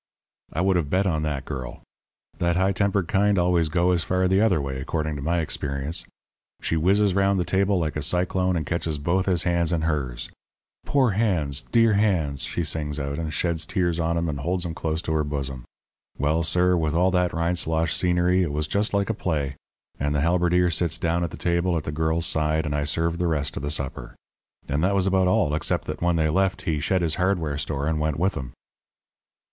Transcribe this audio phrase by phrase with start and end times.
[0.51, 1.83] "I would have bet on that girl.
[2.39, 6.07] That high tempered kind always go as far the other way, according to my experience.
[6.59, 10.31] She whizzes round the table like a cyclone and catches both his hands in hers.
[10.87, 14.73] 'Poor hands dear hands,' she sings out, and sheds tears on 'em and holds 'em
[14.73, 15.65] close to her bosom.
[16.17, 19.55] Well, sir, with all that Rindslosh scenery it was just like a play.
[19.99, 23.19] And the halberdier sits down at the table at the girl's side, and I served
[23.19, 24.15] the rest of the supper.
[24.67, 27.85] And that was about all, except that when they left he shed his hardware store
[27.85, 28.53] and went with 'em."